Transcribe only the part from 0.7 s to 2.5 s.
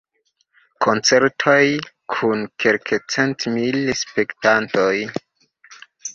Koncertoj kun